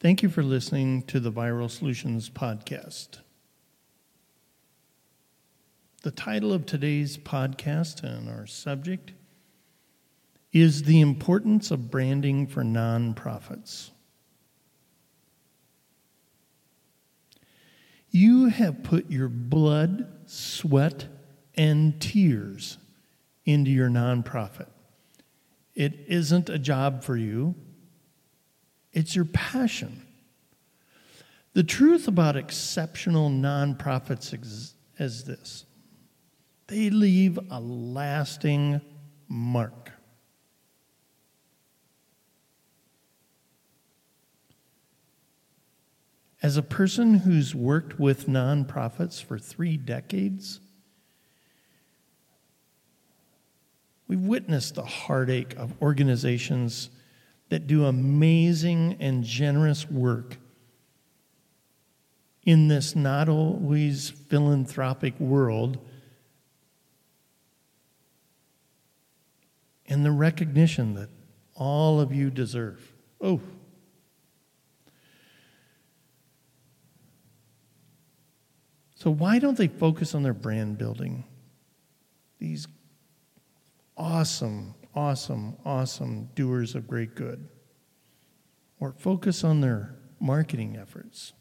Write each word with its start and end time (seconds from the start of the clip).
Thank 0.00 0.22
you 0.22 0.30
for 0.30 0.42
listening 0.42 1.02
to 1.08 1.20
the 1.20 1.30
Viral 1.30 1.70
Solutions 1.70 2.30
podcast. 2.30 3.18
The 6.00 6.10
title 6.10 6.54
of 6.54 6.64
today's 6.64 7.18
podcast 7.18 8.02
and 8.02 8.26
our 8.30 8.46
subject 8.46 9.12
is 10.54 10.84
The 10.84 11.02
Importance 11.02 11.70
of 11.70 11.90
Branding 11.90 12.46
for 12.46 12.62
Nonprofits. 12.62 13.90
You 18.08 18.46
have 18.46 18.82
put 18.82 19.10
your 19.10 19.28
blood, 19.28 20.10
sweat, 20.24 21.08
and 21.56 22.00
tears 22.00 22.78
into 23.44 23.70
your 23.70 23.90
nonprofit. 23.90 24.68
It 25.74 26.06
isn't 26.08 26.48
a 26.48 26.58
job 26.58 27.04
for 27.04 27.18
you, 27.18 27.54
it's 28.92 29.14
your 29.14 29.24
passion. 29.24 30.06
The 31.52 31.62
truth 31.62 32.06
about 32.06 32.36
exceptional 32.36 33.28
nonprofits 33.30 34.32
is 34.98 35.24
this 35.24 35.64
they 36.66 36.88
leave 36.88 37.38
a 37.50 37.60
lasting 37.60 38.80
mark. 39.28 39.90
As 46.42 46.56
a 46.56 46.62
person 46.62 47.14
who's 47.14 47.54
worked 47.54 47.98
with 47.98 48.26
nonprofits 48.26 49.22
for 49.22 49.38
three 49.38 49.76
decades, 49.76 50.60
we've 54.06 54.20
witnessed 54.20 54.76
the 54.76 54.84
heartache 54.84 55.54
of 55.56 55.74
organizations 55.82 56.90
that 57.50 57.66
do 57.66 57.84
amazing 57.84 58.96
and 58.98 59.22
generous 59.22 59.88
work 59.90 60.38
in 62.44 62.68
this 62.68 62.96
not 62.96 63.28
always 63.28 64.10
philanthropic 64.10 65.18
world 65.20 65.78
and 69.86 70.04
the 70.04 70.12
recognition 70.12 70.94
that 70.94 71.10
all 71.54 72.00
of 72.00 72.14
you 72.14 72.30
deserve. 72.30 72.92
Oh. 73.20 73.40
So, 78.94 79.10
why 79.10 79.38
don't 79.38 79.56
they 79.56 79.68
focus 79.68 80.14
on 80.14 80.22
their 80.22 80.34
brand 80.34 80.78
building? 80.78 81.24
These 82.38 82.68
awesome, 83.96 84.74
awesome, 84.94 85.56
awesome 85.64 86.28
doers 86.34 86.74
of 86.74 86.86
great 86.86 87.14
good. 87.14 87.48
Or 88.78 88.92
focus 88.92 89.44
on 89.44 89.60
their 89.60 89.96
marketing 90.18 90.76
efforts. 90.76 91.32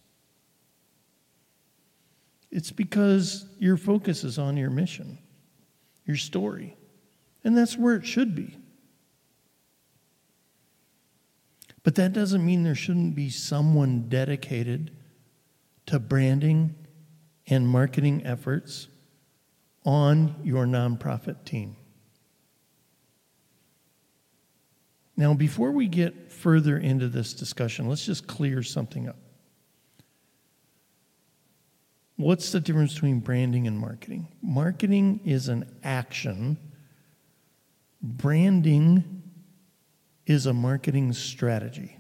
It's 2.52 2.72
because 2.72 3.46
your 3.60 3.78
focus 3.78 4.24
is 4.24 4.40
on 4.40 4.58
your 4.58 4.70
mission, 4.70 5.20
your 6.06 6.18
story. 6.18 6.76
And 7.44 7.58
that's 7.58 7.78
where 7.78 7.96
it 7.96 8.06
should 8.06 8.36
be. 8.36 8.58
But 11.84 11.96
that 11.96 12.14
doesn't 12.14 12.46
mean 12.46 12.64
there 12.64 12.76
shouldn't 12.76 13.16
be 13.16 13.30
someone 13.30 14.10
dedicated 14.10 14.92
to 15.86 16.00
branding 16.00 16.76
and 17.48 17.68
marketing 17.68 18.26
efforts 18.26 18.88
on 19.86 20.36
your 20.44 20.66
nonprofit 20.66 21.46
team. 21.46 21.76
Now, 25.20 25.34
before 25.34 25.72
we 25.72 25.90
get 25.90 26.32
further 26.32 26.78
into 26.78 27.10
this 27.10 27.34
discussion, 27.34 27.90
let's 27.90 28.06
just 28.06 28.26
clear 28.26 28.64
something 28.64 29.10
up. 29.10 29.18
What's 32.16 32.54
the 32.54 32.62
difference 32.62 32.94
between 32.94 33.20
branding 33.20 33.68
and 33.68 33.78
marketing? 33.78 34.30
Marketing 34.42 35.20
is 35.26 35.50
an 35.50 35.66
action 35.84 36.58
Branding 38.02 39.24
is 40.26 40.46
a 40.46 40.54
marketing 40.54 41.12
strategy. 41.12 41.98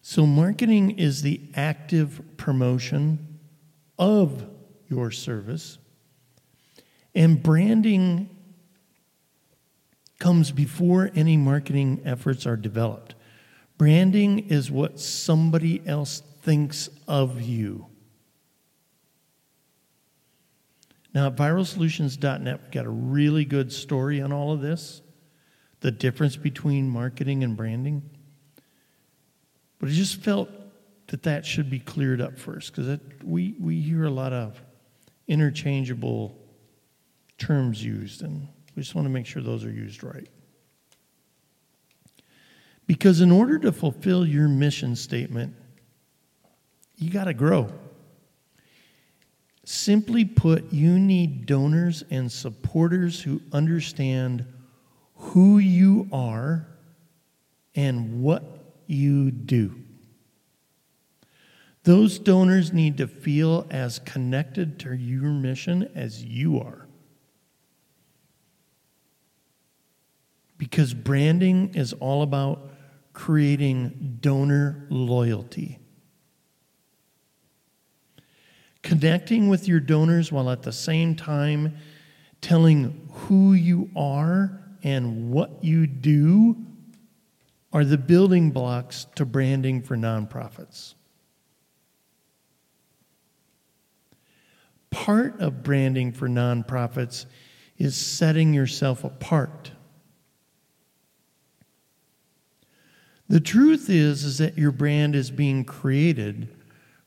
So, 0.00 0.26
marketing 0.26 0.92
is 0.92 1.22
the 1.22 1.40
active 1.56 2.22
promotion 2.36 3.40
of 3.98 4.46
your 4.88 5.10
service, 5.10 5.78
and 7.16 7.42
branding 7.42 8.35
comes 10.18 10.50
before 10.50 11.10
any 11.14 11.36
marketing 11.36 12.00
efforts 12.04 12.46
are 12.46 12.56
developed. 12.56 13.14
Branding 13.78 14.48
is 14.48 14.70
what 14.70 14.98
somebody 14.98 15.82
else 15.86 16.22
thinks 16.42 16.88
of 17.06 17.40
you. 17.42 17.86
Now, 21.12 21.28
at 21.28 21.36
viralsolutions.net, 21.36 22.60
we've 22.62 22.70
got 22.70 22.86
a 22.86 22.90
really 22.90 23.44
good 23.44 23.72
story 23.72 24.20
on 24.20 24.32
all 24.32 24.52
of 24.52 24.60
this 24.60 25.02
the 25.80 25.90
difference 25.90 26.36
between 26.36 26.88
marketing 26.88 27.44
and 27.44 27.56
branding. 27.56 28.02
But 29.78 29.90
I 29.90 29.92
just 29.92 30.16
felt 30.22 30.48
that 31.08 31.22
that 31.24 31.46
should 31.46 31.70
be 31.70 31.78
cleared 31.78 32.20
up 32.20 32.38
first 32.38 32.74
because 32.74 32.98
we, 33.22 33.54
we 33.60 33.80
hear 33.80 34.04
a 34.04 34.10
lot 34.10 34.32
of 34.32 34.60
interchangeable 35.28 36.36
terms 37.38 37.84
used, 37.84 38.22
and 38.22 38.48
we 38.76 38.82
just 38.82 38.94
want 38.94 39.06
to 39.06 39.10
make 39.10 39.26
sure 39.26 39.42
those 39.42 39.64
are 39.64 39.72
used 39.72 40.04
right. 40.04 40.28
Because 42.86 43.20
in 43.20 43.32
order 43.32 43.58
to 43.58 43.72
fulfill 43.72 44.24
your 44.24 44.48
mission 44.48 44.94
statement, 44.94 45.56
you 46.96 47.10
got 47.10 47.24
to 47.24 47.34
grow. 47.34 47.72
Simply 49.64 50.24
put, 50.24 50.72
you 50.72 50.98
need 50.98 51.46
donors 51.46 52.04
and 52.10 52.30
supporters 52.30 53.20
who 53.20 53.40
understand 53.52 54.46
who 55.16 55.58
you 55.58 56.08
are 56.12 56.68
and 57.74 58.22
what 58.22 58.44
you 58.86 59.30
do. 59.30 59.74
Those 61.82 62.18
donors 62.18 62.72
need 62.72 62.98
to 62.98 63.08
feel 63.08 63.66
as 63.70 63.98
connected 64.00 64.78
to 64.80 64.92
your 64.94 65.30
mission 65.30 65.90
as 65.94 66.22
you 66.24 66.60
are. 66.60 66.85
Because 70.58 70.94
branding 70.94 71.74
is 71.74 71.92
all 71.94 72.22
about 72.22 72.70
creating 73.12 74.18
donor 74.20 74.86
loyalty 74.90 75.78
connecting 78.86 79.48
with 79.48 79.66
your 79.66 79.80
donors 79.80 80.30
while 80.30 80.48
at 80.48 80.62
the 80.62 80.72
same 80.72 81.16
time 81.16 81.76
telling 82.40 83.08
who 83.10 83.52
you 83.52 83.90
are 83.96 84.62
and 84.84 85.28
what 85.28 85.64
you 85.64 85.88
do 85.88 86.56
are 87.72 87.84
the 87.84 87.98
building 87.98 88.52
blocks 88.52 89.08
to 89.16 89.24
branding 89.24 89.82
for 89.82 89.96
nonprofits. 89.96 90.94
Part 94.90 95.40
of 95.40 95.64
branding 95.64 96.12
for 96.12 96.28
nonprofits 96.28 97.26
is 97.76 97.96
setting 97.96 98.54
yourself 98.54 99.02
apart. 99.02 99.72
The 103.28 103.40
truth 103.40 103.90
is 103.90 104.24
is 104.24 104.38
that 104.38 104.56
your 104.56 104.70
brand 104.70 105.16
is 105.16 105.30
being 105.30 105.64
created 105.64 106.54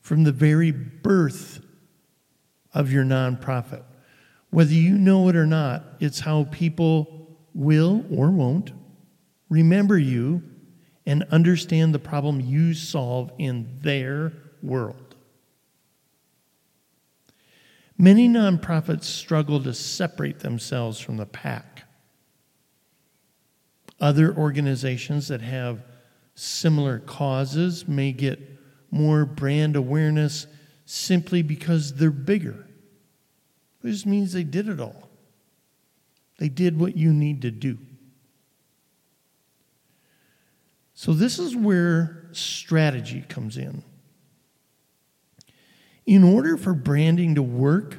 from 0.00 0.24
the 0.24 0.32
very 0.32 0.70
birth 0.70 1.60
of 2.74 2.92
your 2.92 3.04
nonprofit. 3.04 3.82
Whether 4.50 4.74
you 4.74 4.98
know 4.98 5.28
it 5.28 5.36
or 5.36 5.46
not, 5.46 5.84
it's 6.00 6.20
how 6.20 6.44
people 6.50 7.38
will 7.54 8.04
or 8.10 8.30
won't 8.30 8.72
remember 9.48 9.98
you 9.98 10.42
and 11.06 11.24
understand 11.30 11.94
the 11.94 11.98
problem 11.98 12.40
you 12.40 12.74
solve 12.74 13.32
in 13.38 13.78
their 13.82 14.32
world. 14.62 15.14
Many 17.96 18.28
nonprofits 18.28 19.04
struggle 19.04 19.62
to 19.62 19.74
separate 19.74 20.40
themselves 20.40 20.98
from 20.98 21.16
the 21.16 21.26
pack. 21.26 21.84
Other 24.00 24.34
organizations 24.34 25.28
that 25.28 25.42
have 25.42 25.82
similar 26.40 26.98
causes 27.00 27.86
may 27.86 28.12
get 28.12 28.40
more 28.90 29.26
brand 29.26 29.76
awareness 29.76 30.46
simply 30.86 31.42
because 31.42 31.94
they're 31.94 32.10
bigger. 32.10 32.66
It 33.84 33.90
just 33.90 34.06
means 34.06 34.32
they 34.32 34.44
did 34.44 34.66
it 34.68 34.80
all. 34.80 35.10
They 36.38 36.48
did 36.48 36.80
what 36.80 36.96
you 36.96 37.12
need 37.12 37.42
to 37.42 37.50
do. 37.50 37.76
So, 40.94 41.12
this 41.12 41.38
is 41.38 41.54
where 41.54 42.28
strategy 42.32 43.22
comes 43.28 43.56
in. 43.56 43.82
In 46.06 46.24
order 46.24 46.56
for 46.56 46.72
branding 46.72 47.34
to 47.34 47.42
work 47.42 47.98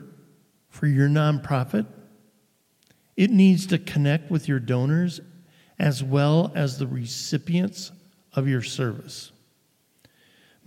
for 0.70 0.88
your 0.88 1.08
nonprofit, 1.08 1.86
it 3.16 3.30
needs 3.30 3.68
to 3.68 3.78
connect 3.78 4.32
with 4.32 4.48
your 4.48 4.60
donors 4.60 5.22
as 5.78 6.04
well 6.04 6.52
as 6.56 6.80
the 6.80 6.88
recipients 6.88 7.92
of 8.34 8.48
your 8.48 8.62
service. 8.62 9.32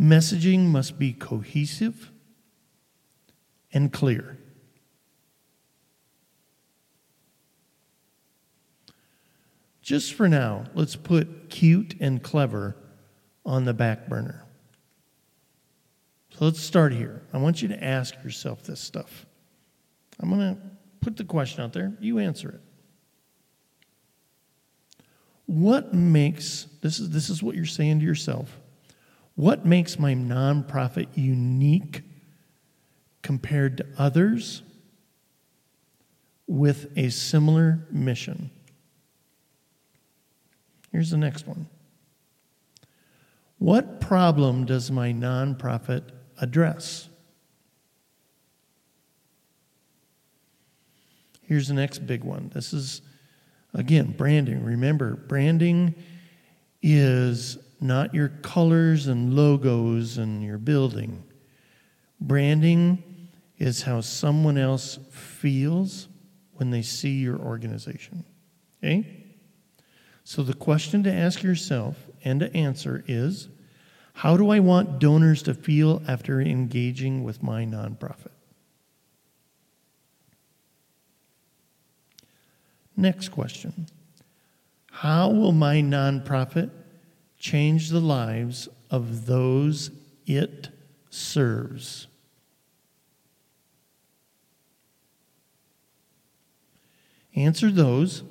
Messaging 0.01 0.67
must 0.67 0.99
be 0.99 1.13
cohesive 1.13 2.11
and 3.73 3.93
clear. 3.93 4.39
Just 9.83 10.15
for 10.15 10.29
now, 10.29 10.65
let's 10.75 10.97
put 10.97 11.51
cute 11.51 11.95
and 12.01 12.23
clever 12.23 12.75
on 13.45 13.67
the 13.67 13.75
back 13.75 14.09
burner. 14.09 14.47
So 16.31 16.47
let's 16.47 16.61
start 16.61 16.93
here. 16.93 17.23
I 17.33 17.39
want 17.39 17.61
you 17.63 17.69
to 17.69 17.85
ask 17.85 18.15
yourself 18.25 18.63
this 18.63 18.81
stuff. 18.81 19.27
I'm 20.19 20.31
going 20.31 20.55
to 20.55 20.61
put 21.01 21.17
the 21.17 21.25
question 21.25 21.63
out 21.63 21.73
there, 21.73 21.93
you 22.01 22.19
answer 22.19 22.49
it. 22.49 22.61
What 25.47 25.93
makes 25.93 26.67
this 26.81 26.99
is 26.99 27.11
this 27.11 27.31
is 27.31 27.43
what 27.43 27.55
you're 27.55 27.65
saying 27.65 28.01
to 28.01 28.05
yourself. 28.05 28.59
What 29.35 29.67
makes 29.67 29.99
my 29.99 30.15
nonprofit 30.15 31.09
unique 31.15 32.03
compared 33.23 33.79
to 33.79 33.87
others 33.99 34.63
with 36.47 36.93
a 36.97 37.11
similar 37.11 37.87
mission? 37.91 38.51
Here's 40.93 41.11
the 41.11 41.17
next 41.17 41.47
one. 41.47 41.67
What 43.59 44.01
problem 44.01 44.65
does 44.65 44.91
my 44.91 45.13
nonprofit 45.13 46.03
address? 46.39 47.09
Here's 51.43 51.69
the 51.69 51.75
next 51.75 52.07
big 52.07 52.25
one. 52.25 52.51
This 52.55 52.73
is, 52.73 53.03
again, 53.75 54.15
branding. 54.17 54.65
Remember, 54.65 55.17
branding 55.17 55.95
is 56.83 57.59
not 57.81 58.15
your 58.15 58.29
colors 58.29 59.07
and 59.09 59.35
logos 59.35 60.19
and 60.19 60.43
your 60.43 60.59
building. 60.59 61.23
Branding 62.21 63.03
is 63.59 63.83
how 63.83 64.01
someone 64.01 64.59
else 64.59 64.99
feels 65.11 66.09
when 66.53 66.71
they 66.71 66.83
see 66.83 67.19
your 67.19 67.39
organization. 67.39 68.25
Okay? 68.83 69.25
So 70.25 70.43
the 70.43 70.55
question 70.55 71.03
to 71.03 71.13
ask 71.13 71.43
yourself 71.43 71.97
and 72.25 72.41
to 72.41 72.57
answer 72.57 73.05
is 73.07 73.49
how 74.15 74.37
do 74.37 74.51
I 74.51 74.61
want 74.61 75.01
donors 75.01 75.43
to 75.43 75.55
feel 75.55 76.03
after 76.07 76.41
engaging 76.41 77.25
with 77.25 77.43
my 77.43 77.65
nonprofit? 77.65 78.34
Next 82.97 83.31
question 83.31 83.87
How 84.91 85.31
will 85.31 85.53
my 85.53 85.77
nonprofit 85.77 86.71
change 87.39 87.91
the 87.91 88.01
lives 88.01 88.69
of 88.91 89.27
those 89.27 89.91
it 90.27 90.69
serves? 91.11 92.07
Answer 97.35 97.71
those. 97.71 98.23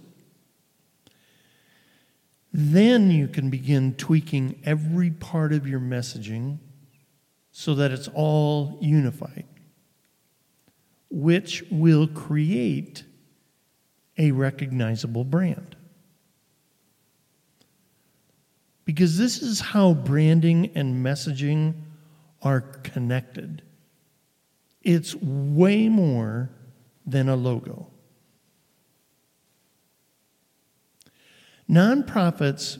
Then 2.54 3.10
you 3.10 3.28
can 3.28 3.50
begin 3.50 3.96
tweaking 3.96 4.62
every 4.64 5.10
part 5.10 5.52
of 5.52 5.68
your 5.68 5.80
messaging 5.80 6.60
so 7.52 7.74
that 7.76 7.92
it's 7.92 8.08
all 8.14 8.78
unified, 8.80 9.46
which 11.10 11.64
will 11.72 12.08
create 12.08 13.04
a 14.18 14.32
recognizable 14.32 15.24
brand. 15.24 15.76
Because 18.86 19.18
this 19.18 19.42
is 19.42 19.60
how 19.60 19.94
branding 19.94 20.72
and 20.76 21.04
messaging 21.04 21.74
are 22.42 22.62
connected. 22.62 23.62
It's 24.82 25.16
way 25.16 25.88
more 25.88 26.50
than 27.06 27.30
a 27.30 27.36
logo. 27.36 27.88
Nonprofits 31.70 32.80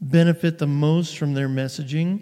benefit 0.00 0.58
the 0.58 0.66
most 0.66 1.18
from 1.18 1.34
their 1.34 1.48
messaging 1.48 2.20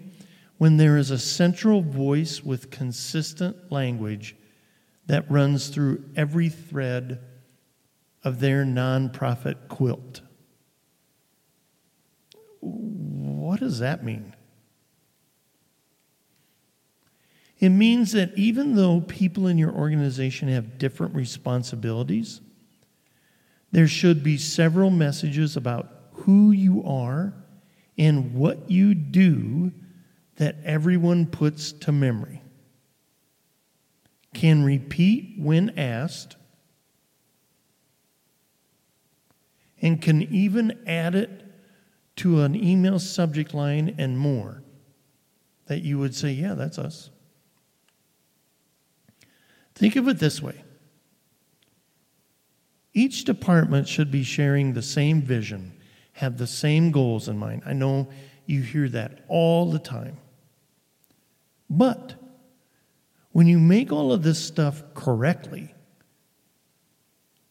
when 0.57 0.77
there 0.77 0.97
is 0.97 1.11
a 1.11 1.19
central 1.19 1.81
voice 1.81 2.43
with 2.43 2.71
consistent 2.71 3.71
language 3.71 4.35
that 5.07 5.29
runs 5.29 5.69
through 5.69 6.03
every 6.15 6.49
thread 6.49 7.19
of 8.23 8.39
their 8.39 8.65
nonprofit 8.65 9.67
quilt. 9.67 10.21
What 12.59 13.59
does 13.59 13.79
that 13.79 14.03
mean? 14.03 14.35
It 17.59 17.69
means 17.69 18.13
that 18.13 18.37
even 18.37 18.75
though 18.75 19.01
people 19.01 19.47
in 19.47 19.57
your 19.57 19.73
organization 19.73 20.47
have 20.47 20.77
different 20.77 21.13
responsibilities, 21.13 22.41
there 23.71 23.87
should 23.87 24.23
be 24.23 24.37
several 24.37 24.89
messages 24.89 25.57
about 25.57 25.91
who 26.11 26.51
you 26.51 26.83
are 26.85 27.33
and 27.97 28.33
what 28.33 28.71
you 28.71 28.95
do 28.95 29.71
that 30.37 30.55
everyone 30.63 31.25
puts 31.25 31.73
to 31.73 31.91
memory, 31.91 32.41
can 34.33 34.63
repeat 34.63 35.35
when 35.37 35.77
asked, 35.77 36.37
and 39.81 40.01
can 40.01 40.21
even 40.23 40.79
add 40.85 41.15
it 41.15 41.45
to 42.17 42.41
an 42.41 42.55
email 42.55 42.99
subject 42.99 43.53
line 43.53 43.95
and 43.97 44.17
more 44.17 44.63
that 45.67 45.81
you 45.81 45.97
would 45.99 46.13
say, 46.13 46.31
yeah, 46.31 46.53
that's 46.53 46.77
us. 46.77 47.09
Think 49.75 49.95
of 49.95 50.07
it 50.07 50.19
this 50.19 50.41
way 50.41 50.63
each 52.93 53.23
department 53.23 53.87
should 53.87 54.11
be 54.11 54.23
sharing 54.23 54.73
the 54.73 54.81
same 54.81 55.21
vision, 55.21 55.71
have 56.13 56.37
the 56.37 56.47
same 56.47 56.91
goals 56.91 57.29
in 57.29 57.37
mind. 57.37 57.61
I 57.65 57.73
know 57.73 58.09
you 58.45 58.61
hear 58.61 58.89
that 58.89 59.23
all 59.27 59.71
the 59.71 59.79
time. 59.79 60.17
But 61.69 62.15
when 63.31 63.47
you 63.47 63.59
make 63.59 63.91
all 63.91 64.11
of 64.11 64.23
this 64.23 64.43
stuff 64.43 64.83
correctly, 64.95 65.73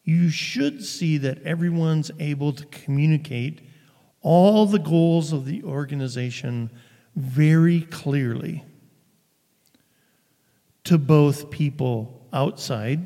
you 0.09 0.27
should 0.31 0.83
see 0.83 1.19
that 1.19 1.39
everyone's 1.43 2.09
able 2.19 2.51
to 2.51 2.65
communicate 2.65 3.61
all 4.21 4.65
the 4.65 4.79
goals 4.79 5.31
of 5.31 5.45
the 5.45 5.63
organization 5.63 6.71
very 7.15 7.81
clearly 7.81 8.65
to 10.83 10.97
both 10.97 11.51
people 11.51 12.27
outside 12.33 12.99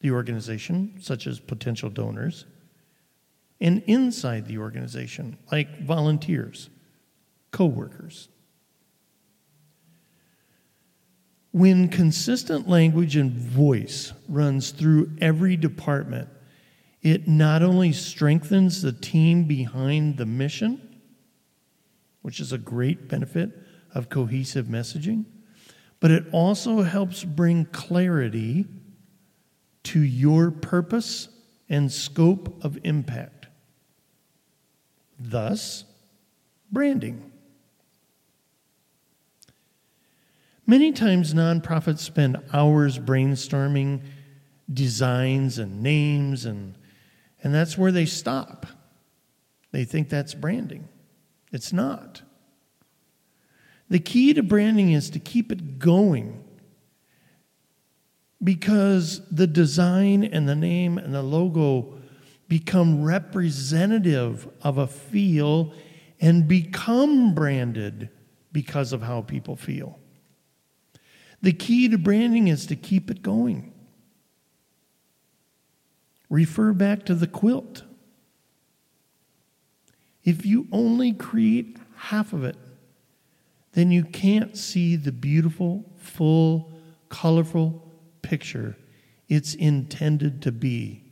the 0.00 0.10
organization, 0.10 0.96
such 1.00 1.28
as 1.28 1.38
potential 1.38 1.88
donors, 1.88 2.46
and 3.60 3.84
inside 3.86 4.46
the 4.48 4.58
organization, 4.58 5.38
like 5.52 5.82
volunteers, 5.82 6.68
co 7.52 7.64
workers. 7.66 8.28
When 11.54 11.86
consistent 11.86 12.68
language 12.68 13.14
and 13.14 13.30
voice 13.30 14.12
runs 14.28 14.72
through 14.72 15.12
every 15.20 15.56
department, 15.56 16.28
it 17.00 17.28
not 17.28 17.62
only 17.62 17.92
strengthens 17.92 18.82
the 18.82 18.90
team 18.90 19.44
behind 19.44 20.16
the 20.16 20.26
mission, 20.26 20.98
which 22.22 22.40
is 22.40 22.52
a 22.52 22.58
great 22.58 23.06
benefit 23.08 23.56
of 23.94 24.08
cohesive 24.08 24.66
messaging, 24.66 25.26
but 26.00 26.10
it 26.10 26.24
also 26.32 26.82
helps 26.82 27.22
bring 27.22 27.66
clarity 27.66 28.66
to 29.84 30.00
your 30.00 30.50
purpose 30.50 31.28
and 31.68 31.92
scope 31.92 32.64
of 32.64 32.80
impact. 32.82 33.46
Thus, 35.20 35.84
branding. 36.72 37.30
Many 40.66 40.92
times, 40.92 41.34
nonprofits 41.34 41.98
spend 41.98 42.38
hours 42.52 42.98
brainstorming 42.98 44.00
designs 44.72 45.58
and 45.58 45.82
names, 45.82 46.46
and, 46.46 46.76
and 47.42 47.54
that's 47.54 47.76
where 47.76 47.92
they 47.92 48.06
stop. 48.06 48.66
They 49.72 49.84
think 49.84 50.08
that's 50.08 50.32
branding. 50.34 50.88
It's 51.52 51.72
not. 51.72 52.22
The 53.90 53.98
key 53.98 54.32
to 54.34 54.42
branding 54.42 54.92
is 54.92 55.10
to 55.10 55.18
keep 55.18 55.52
it 55.52 55.78
going 55.78 56.42
because 58.42 59.20
the 59.30 59.46
design 59.46 60.24
and 60.24 60.48
the 60.48 60.56
name 60.56 60.96
and 60.96 61.14
the 61.14 61.22
logo 61.22 61.98
become 62.48 63.02
representative 63.02 64.48
of 64.62 64.78
a 64.78 64.86
feel 64.86 65.72
and 66.20 66.48
become 66.48 67.34
branded 67.34 68.08
because 68.52 68.92
of 68.92 69.02
how 69.02 69.22
people 69.22 69.56
feel. 69.56 69.98
The 71.44 71.52
key 71.52 71.90
to 71.90 71.98
branding 71.98 72.48
is 72.48 72.64
to 72.68 72.74
keep 72.74 73.10
it 73.10 73.20
going. 73.20 73.70
Refer 76.30 76.72
back 76.72 77.04
to 77.04 77.14
the 77.14 77.26
quilt. 77.26 77.82
If 80.24 80.46
you 80.46 80.66
only 80.72 81.12
create 81.12 81.76
half 81.96 82.32
of 82.32 82.44
it, 82.44 82.56
then 83.72 83.90
you 83.90 84.04
can't 84.04 84.56
see 84.56 84.96
the 84.96 85.12
beautiful, 85.12 85.84
full, 85.98 86.72
colorful 87.10 87.92
picture 88.22 88.78
it's 89.28 89.54
intended 89.54 90.40
to 90.40 90.52
be 90.52 91.02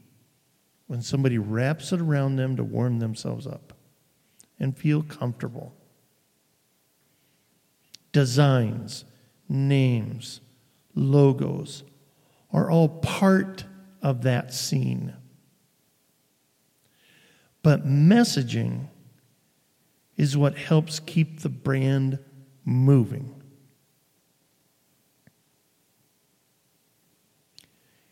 when 0.86 1.02
somebody 1.02 1.36
wraps 1.36 1.92
it 1.92 2.00
around 2.00 2.36
them 2.36 2.56
to 2.56 2.64
warm 2.64 3.00
themselves 3.00 3.46
up 3.46 3.74
and 4.58 4.78
feel 4.78 5.02
comfortable. 5.02 5.74
Designs, 8.12 9.04
names, 9.52 10.40
logos 10.94 11.84
are 12.52 12.70
all 12.70 12.88
part 12.88 13.64
of 14.02 14.22
that 14.22 14.52
scene. 14.52 15.14
But 17.62 17.86
messaging 17.86 18.88
is 20.16 20.36
what 20.36 20.56
helps 20.58 20.98
keep 20.98 21.40
the 21.40 21.48
brand 21.48 22.18
moving. 22.64 23.42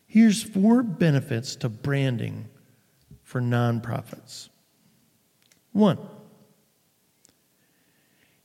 Here's 0.07 0.43
four 0.43 0.83
benefits 0.83 1.55
to 1.57 1.69
branding 1.69 2.49
for 3.23 3.41
nonprofits. 3.41 4.49
One, 5.73 5.99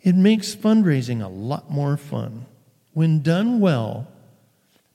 it 0.01 0.13
makes 0.13 0.53
fundraising 0.55 1.23
a 1.23 1.27
lot 1.27 1.71
more 1.71 1.97
fun. 1.97 2.45
When 2.95 3.21
done 3.21 3.59
well, 3.59 4.07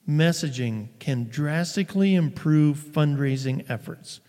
messaging 0.09 0.88
can 1.00 1.25
drastically 1.25 2.14
improve 2.14 2.78
fundraising 2.78 3.69
efforts. 3.69 4.21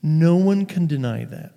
No 0.00 0.36
one 0.36 0.64
can 0.64 0.86
deny 0.86 1.24
that. 1.24 1.54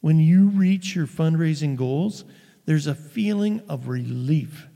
When 0.00 0.18
you 0.18 0.48
reach 0.48 0.96
your 0.96 1.06
fundraising 1.06 1.76
goals, 1.76 2.24
there's 2.64 2.88
a 2.88 2.94
feeling 2.96 3.62
of 3.68 3.86
relief 3.86 4.66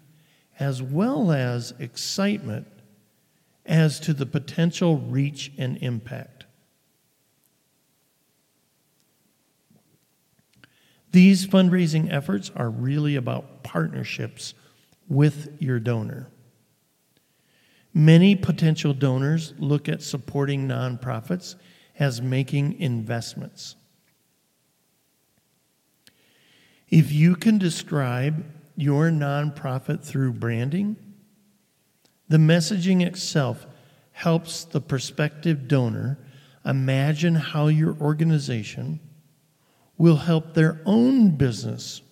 as 0.61 0.80
well 0.80 1.32
as 1.32 1.75
excitement 1.80 2.68
as 3.64 3.99
to 3.99 4.14
the 4.14 4.25
potential 4.25 4.99
reach 4.99 5.50
and 5.58 5.78
impact. 5.78 6.46
These 11.11 11.49
fundraising 11.49 12.12
efforts 12.12 12.52
are 12.54 12.70
really 12.70 13.16
about 13.16 13.64
partnerships 13.64 14.54
with 15.08 15.56
your 15.60 15.78
donor. 15.78 16.28
Many 17.94 18.36
potential 18.36 18.92
donors 18.92 19.54
look 19.58 19.88
at 19.88 20.02
supporting 20.02 20.68
nonprofits 20.68 21.54
as 21.98 22.20
making 22.20 22.78
investments. 22.78 23.76
If 26.88 27.10
you 27.10 27.36
can 27.36 27.58
describe 27.58 28.44
your 28.76 29.10
nonprofit 29.10 30.04
through 30.04 30.34
branding, 30.34 30.96
the 32.28 32.36
messaging 32.36 33.04
itself 33.04 33.66
helps 34.12 34.64
the 34.64 34.80
prospective 34.80 35.68
donor 35.68 36.18
imagine 36.64 37.34
how 37.34 37.68
your 37.68 37.96
organization 38.00 39.00
will 39.96 40.16
help 40.16 40.54
their 40.54 40.80
own 40.84 41.30
business 41.30 42.02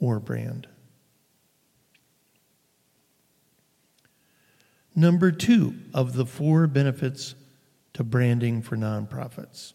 or 0.00 0.18
brand. 0.18 0.66
Number 4.94 5.32
two 5.32 5.74
of 5.94 6.14
the 6.14 6.26
four 6.26 6.66
benefits 6.66 7.34
to 7.94 8.04
branding 8.04 8.62
for 8.62 8.76
nonprofits 8.76 9.72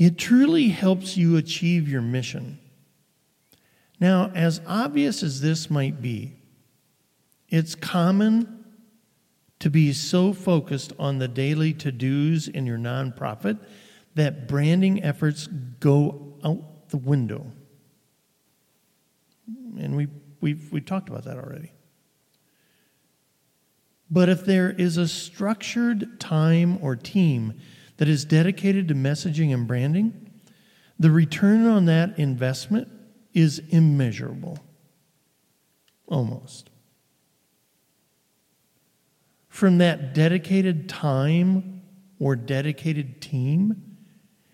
it 0.00 0.16
truly 0.16 0.68
helps 0.68 1.18
you 1.18 1.36
achieve 1.36 1.86
your 1.86 2.00
mission. 2.00 2.58
Now, 4.00 4.32
as 4.34 4.62
obvious 4.66 5.22
as 5.22 5.42
this 5.42 5.68
might 5.68 6.00
be, 6.00 6.32
it's 7.50 7.74
common 7.74 8.64
to 9.58 9.68
be 9.68 9.92
so 9.92 10.32
focused 10.32 10.94
on 10.98 11.18
the 11.18 11.28
daily 11.28 11.74
to 11.74 11.92
dos 11.92 12.48
in 12.48 12.64
your 12.64 12.78
nonprofit 12.78 13.58
that 14.14 14.48
branding 14.48 15.04
efforts 15.04 15.48
go 15.80 16.38
out 16.42 16.88
the 16.88 16.96
window. 16.96 17.52
And 19.78 19.94
we, 19.94 20.08
we've, 20.40 20.72
we 20.72 20.80
talked 20.80 21.10
about 21.10 21.24
that 21.24 21.36
already. 21.36 21.72
But 24.10 24.28
if 24.28 24.44
there 24.44 24.70
is 24.70 24.96
a 24.96 25.06
structured 25.06 26.18
time 26.18 26.78
or 26.82 26.96
team 26.96 27.54
that 27.98 28.08
is 28.08 28.24
dedicated 28.24 28.88
to 28.88 28.94
messaging 28.94 29.54
and 29.54 29.68
branding, 29.68 30.30
the 30.98 31.10
return 31.10 31.66
on 31.66 31.84
that 31.86 32.18
investment 32.18 32.88
is 33.32 33.60
immeasurable. 33.68 34.58
Almost. 36.06 36.70
From 39.48 39.78
that 39.78 40.12
dedicated 40.12 40.88
time 40.88 41.82
or 42.18 42.34
dedicated 42.34 43.20
team, 43.22 43.96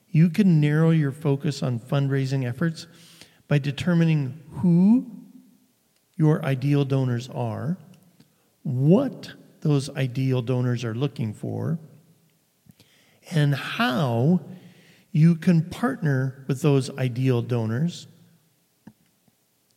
you 0.09 0.29
can 0.29 0.61
narrow 0.61 0.91
your 0.91 1.13
focus 1.13 1.63
on 1.63 1.79
fundraising 1.79 2.47
efforts 2.47 2.87
by 3.49 3.59
determining 3.59 4.41
who 4.51 5.11
your 6.17 6.45
ideal 6.45 6.85
donors 6.85 7.29
are, 7.31 7.79
what 8.63 9.35
those 9.66 9.90
ideal 9.90 10.42
donors 10.42 10.85
are 10.85 10.94
looking 10.94 11.35
for, 11.35 11.80
and 13.32 13.52
how 13.52 14.40
you 15.11 15.35
can 15.35 15.61
partner 15.61 16.44
with 16.46 16.62
those 16.62 16.88
ideal 16.99 17.42
donors 17.42 18.06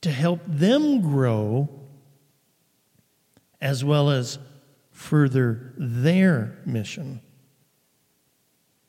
to 0.02 0.12
help 0.12 0.42
them 0.46 1.02
grow 1.02 1.68
as 3.60 3.84
well 3.84 4.12
as 4.12 4.38
further 4.92 5.74
their 5.76 6.60
mission. 6.68 7.20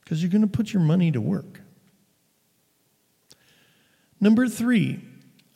Because 0.03 0.21
you're 0.21 0.31
going 0.31 0.41
to 0.43 0.47
put 0.47 0.71
your 0.71 0.83
money 0.83 1.11
to 1.11 1.19
work. 1.19 1.61
Number 4.19 4.47
three 4.47 5.01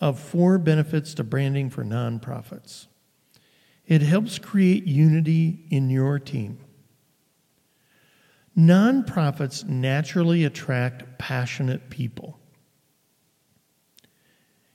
of 0.01 0.19
four 0.19 0.57
benefits 0.57 1.13
to 1.13 1.23
branding 1.23 1.69
for 1.69 1.83
nonprofits 1.83 2.87
it 3.87 4.01
helps 4.01 4.39
create 4.39 4.85
unity 4.85 5.65
in 5.69 5.89
your 5.89 6.19
team. 6.19 6.57
Nonprofits 8.57 9.67
naturally 9.67 10.45
attract 10.45 11.17
passionate 11.17 11.89
people. 11.89 12.39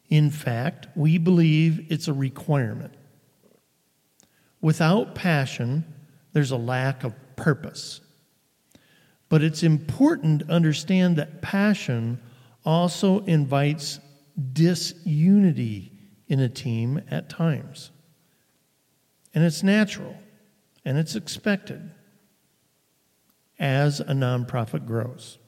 In 0.09 0.31
fact, 0.31 0.89
we 0.95 1.19
believe 1.19 1.87
it's 1.91 2.09
a 2.09 2.13
requirement. 2.13 2.93
Without 4.61 5.15
passion, 5.15 5.85
there's 6.33 6.51
a 6.51 6.57
lack 6.57 7.05
of 7.05 7.15
purpose. 7.37 8.01
But 9.29 9.43
it's 9.43 9.63
important 9.63 10.41
to 10.41 10.53
understand 10.53 11.17
that 11.17 11.41
passion 11.41 12.21
also 12.65 13.21
invites 13.25 14.01
disunity 14.53 15.93
in 16.29 16.41
a 16.41 16.49
team 16.49 17.01
at 17.11 17.29
times. 17.29 17.91
And 19.35 19.45
it's 19.45 19.63
natural 19.63 20.17
and 20.85 20.99
it's 20.99 21.15
expected 21.15 21.91
as 23.59 24.01
a 24.01 24.07
nonprofit 24.07 24.87
grows. 24.87 25.39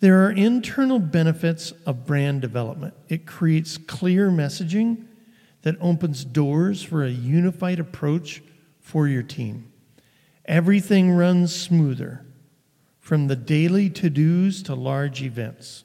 There 0.00 0.24
are 0.24 0.30
internal 0.30 0.98
benefits 0.98 1.72
of 1.84 2.06
brand 2.06 2.42
development. 2.42 2.94
It 3.08 3.26
creates 3.26 3.78
clear 3.78 4.30
messaging 4.30 5.06
that 5.62 5.76
opens 5.80 6.24
doors 6.24 6.82
for 6.82 7.02
a 7.02 7.10
unified 7.10 7.80
approach 7.80 8.42
for 8.78 9.08
your 9.08 9.22
team. 9.22 9.72
Everything 10.44 11.10
runs 11.10 11.54
smoother, 11.54 12.24
from 13.00 13.26
the 13.26 13.36
daily 13.36 13.90
to 13.90 14.10
dos 14.10 14.62
to 14.62 14.74
large 14.74 15.22
events. 15.22 15.84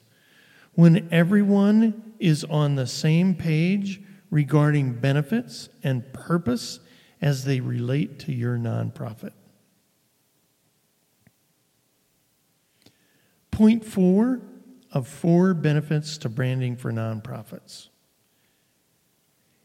When 0.74 1.08
everyone 1.10 2.14
is 2.18 2.44
on 2.44 2.76
the 2.76 2.86
same 2.86 3.34
page 3.34 4.00
regarding 4.32 4.94
benefits 4.94 5.68
and 5.84 6.12
purpose 6.12 6.80
as 7.20 7.44
they 7.44 7.60
relate 7.60 8.18
to 8.18 8.32
your 8.32 8.56
nonprofit. 8.56 9.34
Point 13.52 13.84
four 13.84 14.40
of 14.90 15.06
four 15.06 15.54
benefits 15.54 16.18
to 16.18 16.28
branding 16.28 16.76
for 16.76 16.90
nonprofits 16.90 17.88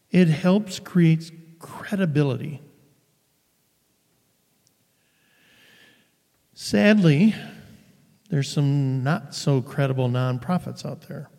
it 0.09 0.27
helps 0.27 0.79
create 0.79 1.31
credibility. 1.59 2.61
Sadly, 6.53 7.35
there's 8.29 8.49
some 8.49 9.03
not 9.03 9.35
so 9.35 9.61
credible 9.61 10.09
nonprofits 10.09 10.85
out 10.85 11.07
there. 11.07 11.29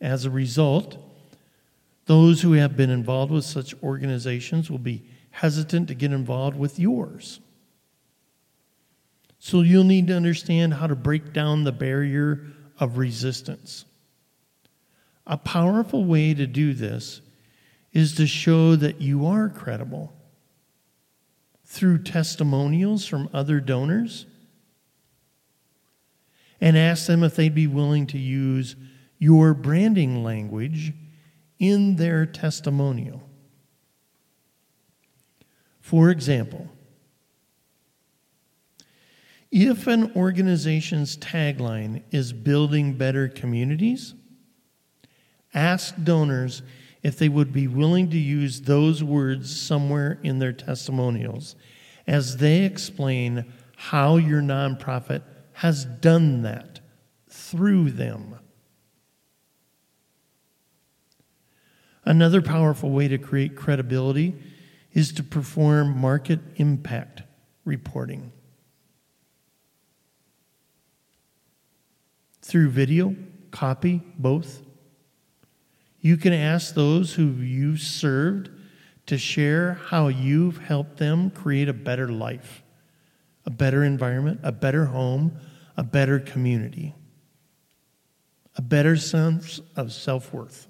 As 0.00 0.24
a 0.24 0.30
result, 0.30 0.96
those 2.08 2.40
who 2.40 2.52
have 2.52 2.74
been 2.74 2.88
involved 2.88 3.30
with 3.30 3.44
such 3.44 3.74
organizations 3.82 4.70
will 4.70 4.78
be 4.78 5.02
hesitant 5.28 5.88
to 5.88 5.94
get 5.94 6.10
involved 6.10 6.58
with 6.58 6.78
yours. 6.78 7.38
So 9.38 9.60
you'll 9.60 9.84
need 9.84 10.06
to 10.06 10.16
understand 10.16 10.72
how 10.72 10.86
to 10.86 10.96
break 10.96 11.34
down 11.34 11.64
the 11.64 11.70
barrier 11.70 12.46
of 12.80 12.96
resistance. 12.96 13.84
A 15.26 15.36
powerful 15.36 16.02
way 16.02 16.32
to 16.32 16.46
do 16.46 16.72
this 16.72 17.20
is 17.92 18.14
to 18.14 18.26
show 18.26 18.74
that 18.74 19.02
you 19.02 19.26
are 19.26 19.50
credible 19.50 20.14
through 21.66 22.04
testimonials 22.04 23.04
from 23.04 23.28
other 23.34 23.60
donors 23.60 24.24
and 26.58 26.78
ask 26.78 27.06
them 27.06 27.22
if 27.22 27.36
they'd 27.36 27.54
be 27.54 27.66
willing 27.66 28.06
to 28.06 28.18
use 28.18 28.76
your 29.18 29.52
branding 29.52 30.24
language 30.24 30.94
in 31.58 31.96
their 31.96 32.26
testimonial. 32.26 33.22
For 35.80 36.10
example, 36.10 36.68
if 39.50 39.86
an 39.86 40.12
organization's 40.14 41.16
tagline 41.16 42.02
is 42.10 42.32
building 42.32 42.94
better 42.94 43.28
communities, 43.28 44.14
ask 45.54 45.94
donors 46.02 46.62
if 47.02 47.18
they 47.18 47.28
would 47.28 47.52
be 47.52 47.66
willing 47.66 48.10
to 48.10 48.18
use 48.18 48.60
those 48.62 49.02
words 49.02 49.58
somewhere 49.58 50.18
in 50.22 50.38
their 50.38 50.52
testimonials 50.52 51.56
as 52.06 52.36
they 52.36 52.64
explain 52.64 53.52
how 53.76 54.16
your 54.16 54.42
nonprofit 54.42 55.22
has 55.52 55.84
done 55.84 56.42
that 56.42 56.80
through 57.28 57.90
them. 57.90 58.37
Another 62.08 62.40
powerful 62.40 62.88
way 62.88 63.06
to 63.06 63.18
create 63.18 63.54
credibility 63.54 64.34
is 64.94 65.12
to 65.12 65.22
perform 65.22 65.98
market 65.98 66.40
impact 66.56 67.20
reporting. 67.66 68.32
Through 72.40 72.70
video, 72.70 73.14
copy, 73.50 74.00
both. 74.16 74.62
You 76.00 76.16
can 76.16 76.32
ask 76.32 76.72
those 76.72 77.12
who 77.12 77.26
you've 77.26 77.82
served 77.82 78.48
to 79.04 79.18
share 79.18 79.74
how 79.74 80.08
you've 80.08 80.56
helped 80.56 80.96
them 80.96 81.28
create 81.28 81.68
a 81.68 81.74
better 81.74 82.08
life, 82.08 82.62
a 83.44 83.50
better 83.50 83.84
environment, 83.84 84.40
a 84.42 84.52
better 84.52 84.86
home, 84.86 85.38
a 85.76 85.82
better 85.82 86.18
community, 86.18 86.94
a 88.56 88.62
better 88.62 88.96
sense 88.96 89.60
of 89.76 89.92
self 89.92 90.32
worth. 90.32 90.67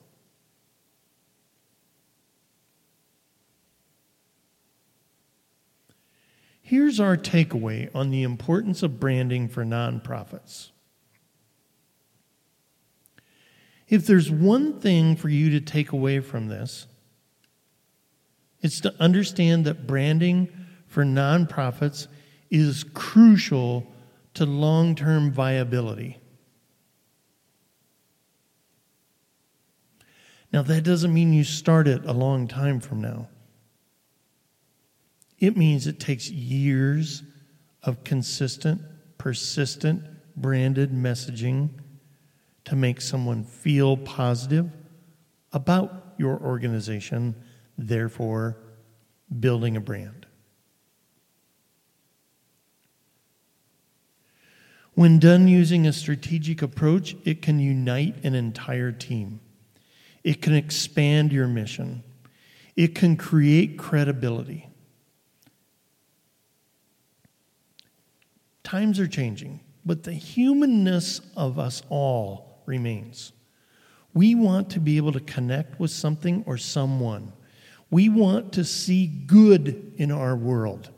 Here's 6.69 7.01
our 7.01 7.17
takeaway 7.17 7.89
on 7.95 8.11
the 8.11 8.23
importance 8.23 8.83
of 8.83 9.01
branding 9.01 9.49
for 9.49 9.65
nonprofits. 9.65 10.69
If 13.89 14.07
there's 14.07 14.31
one 14.31 14.79
thing 14.79 15.17
for 15.17 15.31
you 15.31 15.49
to 15.49 15.63
take 15.63 15.93
away 15.93 16.21
from 16.21 16.49
this, 16.49 16.87
it's 18.61 18.83
to 18.83 18.95
understand 19.01 19.65
that 19.65 19.87
branding 19.87 20.53
for 20.87 21.07
nonprofits 21.07 22.07
is 22.51 22.85
crucial 22.93 23.91
to 24.35 24.45
long 24.45 24.95
term 24.95 25.33
viability. 25.33 26.19
Now, 30.53 30.61
that 30.61 30.83
doesn't 30.83 31.15
mean 31.15 31.33
you 31.33 31.45
start 31.45 31.89
it 31.89 32.05
a 32.05 32.13
long 32.13 32.47
time 32.47 32.79
from 32.79 33.01
now. 33.01 33.31
It 35.39 35.57
means 35.57 35.87
it 35.87 36.01
takes 36.01 36.31
years 36.31 37.23
of 37.83 38.03
consistent, 38.05 38.83
persistent, 39.19 40.05
branded 40.37 40.93
messaging 40.93 41.71
to 42.65 42.77
make 42.77 43.01
someone 43.01 43.45
feel 43.45 43.97
positive 43.97 44.71
about 45.53 46.15
your 46.19 46.39
organization, 46.41 47.35
therefore, 47.77 48.57
building 49.41 49.77
a 49.77 49.81
brand. 49.81 50.27
When 54.95 55.21
done 55.21 55.47
using 55.47 55.87
a 55.87 55.93
strategic 55.93 56.61
approach, 56.61 57.17
it 57.25 57.41
can 57.41 57.61
unite 57.61 58.25
an 58.25 58.35
entire 58.35 58.91
team. 58.91 59.41
It 60.25 60.43
can 60.43 60.55
expand 60.55 61.33
your 61.33 61.47
mission. 61.47 62.03
It 62.75 62.97
can 62.97 63.17
create 63.17 63.79
credibility. 63.79 64.68
Times 68.63 69.01
are 69.01 69.07
changing, 69.07 69.61
but 69.85 70.03
the 70.03 70.13
humanness 70.13 71.21
of 71.37 71.59
us 71.59 71.83
all 71.89 72.63
remains. 72.67 73.33
We 74.15 74.35
want 74.35 74.71
to 74.71 74.81
be 74.81 74.97
able 74.97 75.13
to 75.13 75.21
connect 75.21 75.79
with 75.81 75.91
something 75.91 76.45
or 76.47 76.57
someone. 76.57 77.33
We 77.91 78.09
want 78.09 78.53
to 78.55 78.65
see 78.65 79.07
good 79.07 79.95
in 79.97 80.11
our 80.11 80.37
world. 80.37 80.91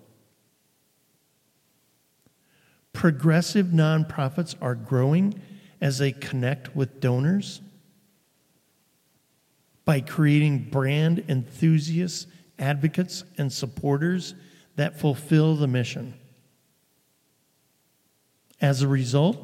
Progressive 2.92 3.66
nonprofits 3.66 4.54
are 4.60 4.74
growing 4.74 5.40
as 5.80 5.98
they 5.98 6.12
connect 6.12 6.74
with 6.74 7.00
donors 7.00 7.60
by 9.84 10.00
creating 10.00 10.68
brand 10.70 11.24
enthusiasts, 11.28 12.26
advocates, 12.58 13.24
and 13.38 13.52
supporters 13.52 14.34
that 14.76 14.98
fulfill 14.98 15.56
the 15.56 15.66
mission. 15.66 16.14
As 18.60 18.82
a 18.82 18.88
result, 18.88 19.38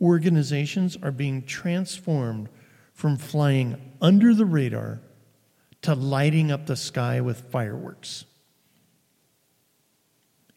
organizations 0.00 0.96
are 1.02 1.12
being 1.12 1.42
transformed 1.42 2.48
from 2.92 3.16
flying 3.16 3.94
under 4.00 4.34
the 4.34 4.46
radar 4.46 5.00
to 5.82 5.94
lighting 5.94 6.50
up 6.50 6.66
the 6.66 6.76
sky 6.76 7.20
with 7.20 7.52
fireworks. 7.52 8.24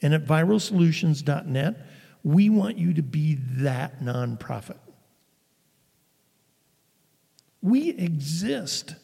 And 0.01 0.13
at 0.13 0.25
viralsolutions.net, 0.25 1.85
we 2.23 2.49
want 2.49 2.77
you 2.77 2.93
to 2.93 3.03
be 3.03 3.35
that 3.57 4.01
nonprofit. 4.01 4.79
We 7.61 7.89
exist 7.89 8.95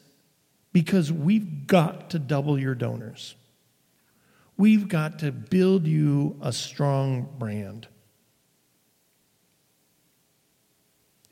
because 0.72 1.12
we've 1.12 1.68
got 1.68 2.10
to 2.12 2.20
double 2.20 2.58
your 2.58 2.76
donors. 2.76 3.36
We've 4.58 4.88
got 4.88 5.20
to 5.20 5.32
build 5.32 5.86
you 5.86 6.38
a 6.42 6.54
strong 6.54 7.28
brand. 7.38 7.88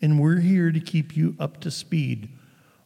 And 0.04 0.20
we're 0.20 0.42
here 0.42 0.70
to 0.70 0.82
keep 0.82 1.16
you 1.16 1.34
up 1.40 1.62
to 1.62 1.72
speed 1.72 2.28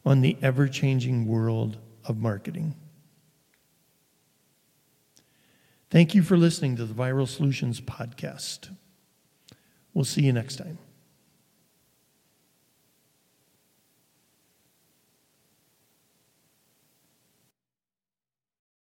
on 0.06 0.20
the 0.20 0.38
ever 0.40 0.68
changing 0.68 1.26
world 1.26 1.76
of 2.04 2.16
marketing. 2.16 2.76
Thank 5.90 6.14
you 6.14 6.22
for 6.22 6.36
listening 6.36 6.76
to 6.76 6.84
the 6.84 6.94
Viral 6.94 7.26
Solutions 7.26 7.80
Podcast. 7.80 8.72
We'll 9.92 10.04
see 10.04 10.22
you 10.22 10.32
next 10.32 10.56
time. 10.56 10.78